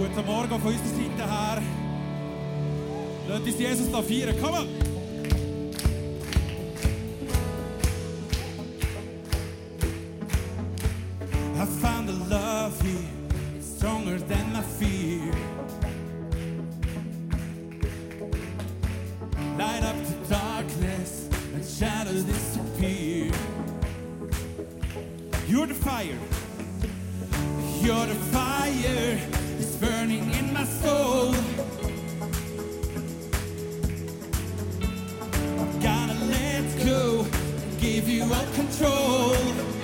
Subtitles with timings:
[0.00, 1.62] Guten Morgen von unserer Seite her.
[3.28, 4.34] Lasst uns Jesus da feiern.
[4.40, 4.66] Komm!
[11.54, 13.10] I found the love here,
[13.60, 15.34] stronger than my fear.
[20.30, 21.28] Darkness
[21.78, 23.30] shadows disappear.
[25.46, 26.29] You're the fire.
[38.54, 39.79] control.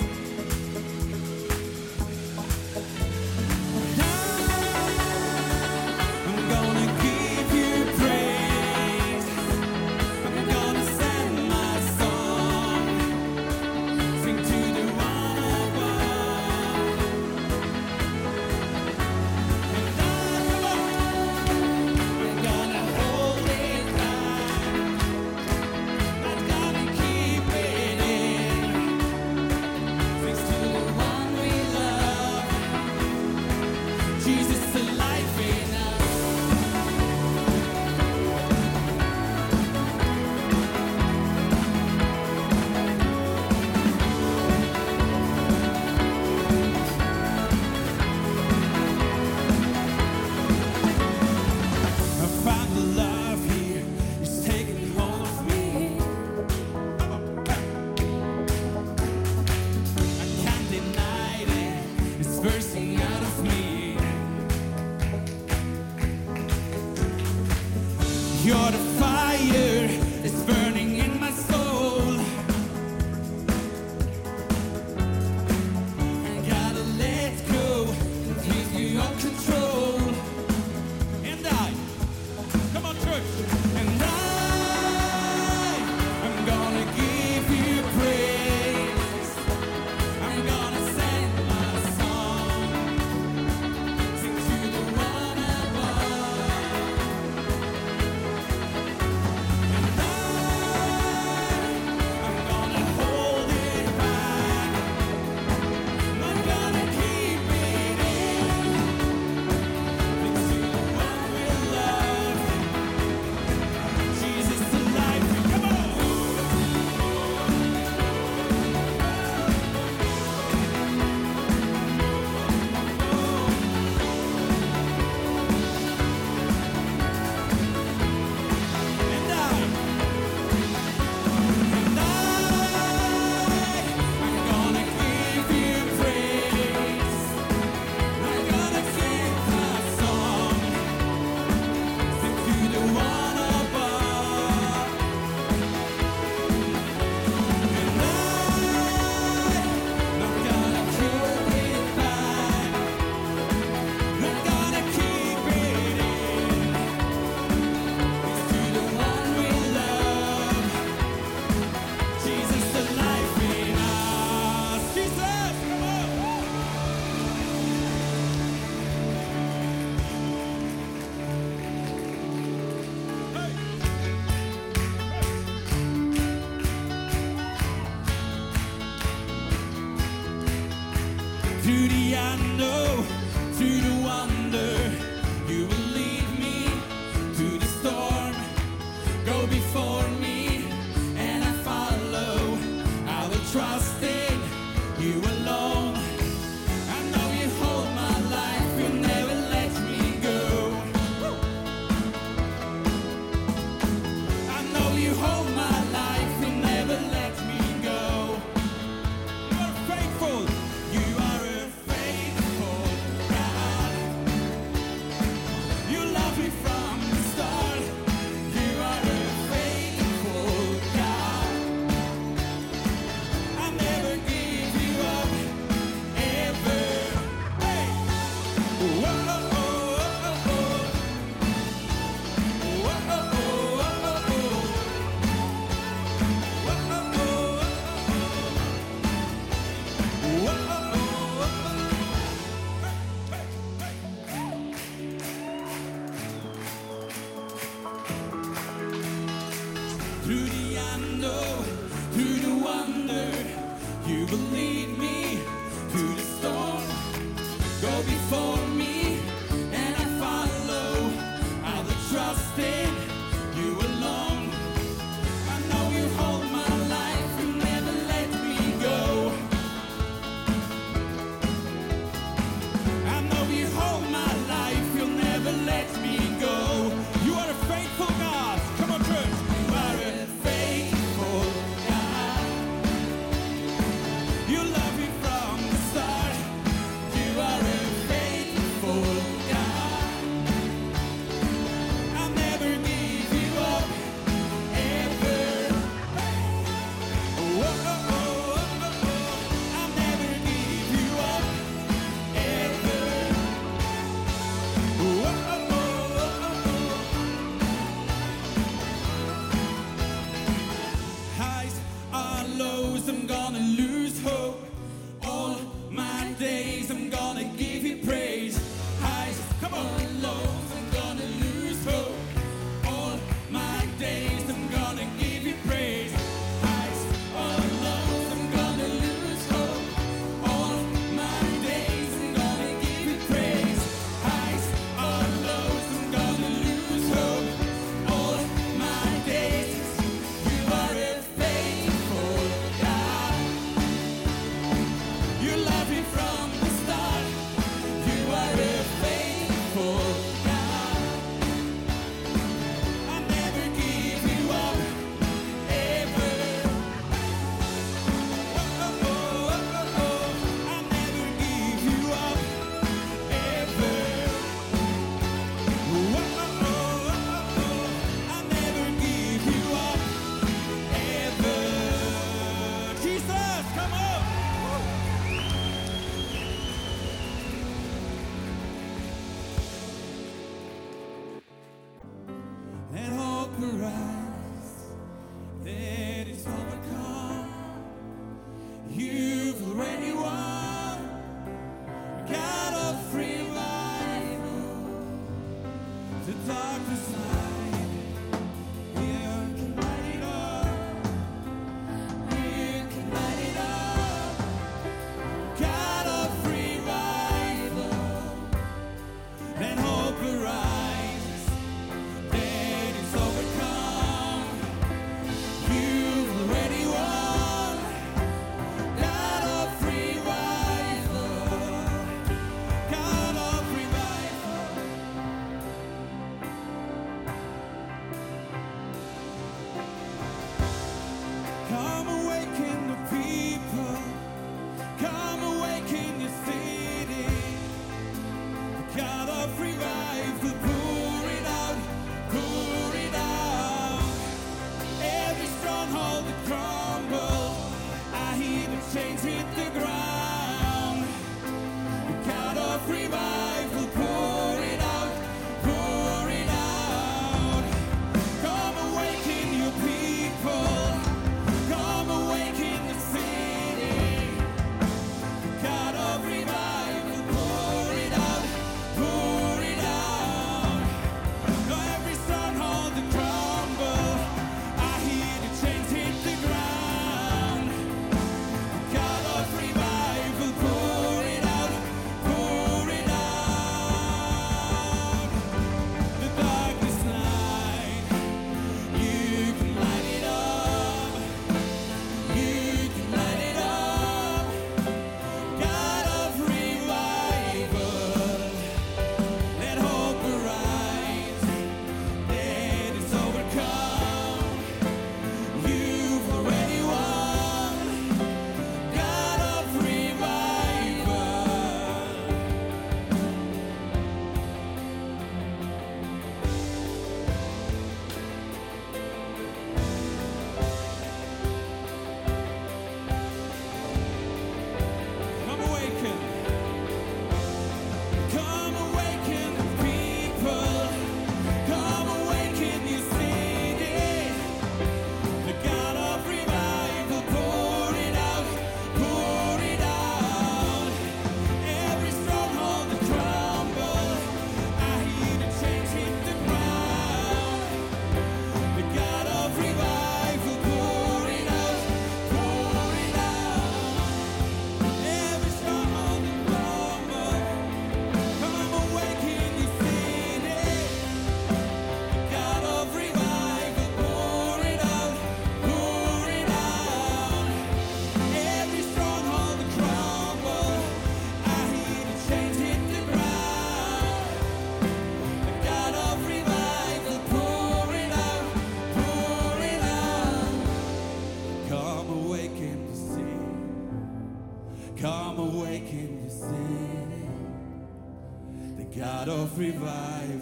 [254.37, 254.96] believe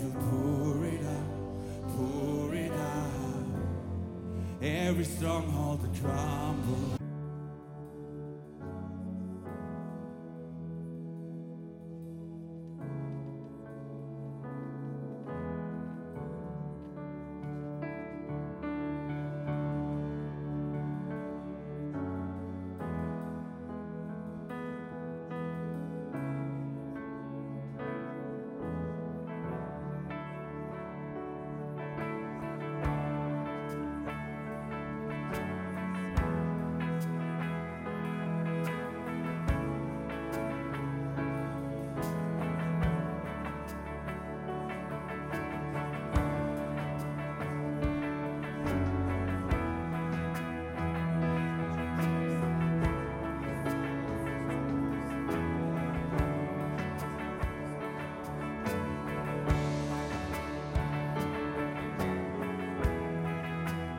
[0.05, 3.45] heaven, pour it out, pour it out.
[4.61, 7.04] Every stronghold to crumble.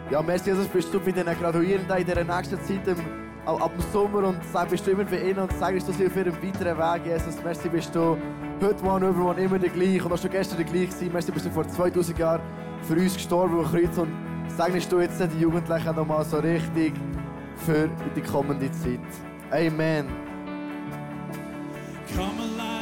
[0.09, 2.97] Ja, merci Jesus, bist du bei den Graduierenden in der nächsten Zeit im,
[3.45, 4.39] ab dem Sommer und
[4.71, 7.07] bist du immer für ihn und sagst du sie auf ihrem weiteren Weg.
[7.07, 8.17] Jesus, merci bist du
[8.63, 11.11] heute One over immer der gleiche und hast du gestern der gleiche sein.
[11.13, 12.41] Merci bist du vor 2000 Jahren
[12.83, 14.13] für uns gestorben am Kreuz und
[14.57, 16.95] segnest du jetzt die Jugendlichen nochmal so richtig
[17.57, 19.01] für die kommende Zeit.
[19.51, 20.07] Amen.
[22.15, 22.76] Come alive.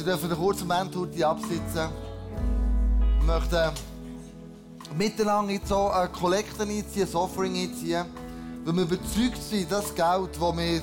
[0.00, 1.90] Sie dürfen einen kurzen Moment die absitzen.
[3.18, 3.70] Wir möchten
[4.96, 8.06] miteinander jetzt so eine Kollekte einziehen, ein Offering einziehen,
[8.64, 10.80] weil wir überzeugt sind, dass das Geld, das wir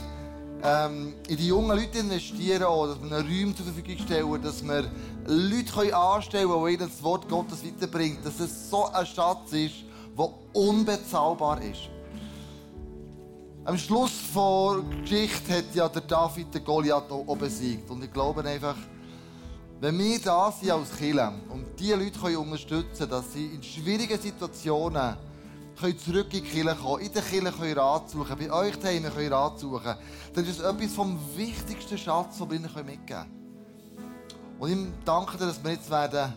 [0.64, 4.64] ähm, in die jungen Leute investieren, auch, dass wir einen Raum zur Verfügung stellen, dass
[4.64, 4.86] wir
[5.26, 9.52] Leute können anstellen können, die ihnen das Wort Gottes weiterbringen, dass es so ein Schatz
[9.52, 9.78] ist,
[10.16, 11.90] der unbezahlbar ist.
[13.66, 17.90] Am Schluss der Geschichte hat ja der David den Goliath auch besiegt.
[17.90, 18.76] Und ich glaube einfach,
[19.80, 24.20] wenn wir da sind als Kirche und diese Leute können unterstützen dass sie in schwierigen
[24.20, 25.16] Situationen
[25.80, 29.04] können zurück in die Kirche kommen, in der Kirche können Rat suchen, bei euch daheim
[29.04, 29.96] können Rat suchen,
[30.34, 33.38] dann ist das etwas vom wichtigsten Schatz, den wir ihnen mitgeben können.
[34.60, 36.34] Und ich danke dir, dass wir jetzt werden,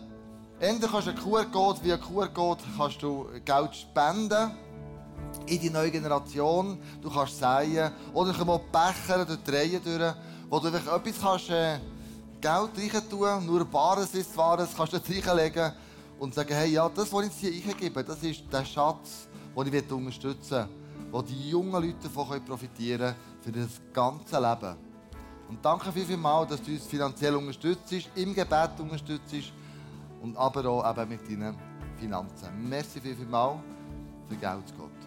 [0.59, 4.51] entweder kannst du einen QR-Code, via QR-Code kannst du Geld spenden,
[5.47, 10.13] in die neue Generation, du kannst säen, oder du kannst Becher durch die Reihe durch,
[10.49, 11.79] wo du etwas kannst, äh,
[12.41, 15.71] Geld rein tun, nur Bares ist Wahres, kannst du dort reinlegen
[16.19, 19.91] und sagen, hey, ja, das, was ich hier reingebe, das ist der Schatz, den ich
[19.91, 20.67] unterstützen will,
[21.11, 24.75] wo die jungen Leute davon profitieren können für das ganze Leben.
[25.49, 29.51] Und danke viel, viel mal, dass du uns finanziell unterstützt, im Gebet unterstützt
[30.21, 31.55] und aber auch eben mit deinen
[31.99, 32.49] Finanzen.
[32.69, 33.61] Merci viel, viel mal
[34.27, 35.00] für Geld, Gott.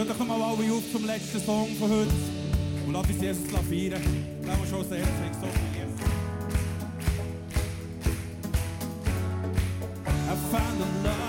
[0.00, 2.10] Steht doch mal alle auf zum letzten Song von heute
[2.86, 4.00] und lass uns Jesus feiern.
[4.40, 5.88] Wenn wir schon das erste haben, so viel.
[10.26, 11.19] I found a love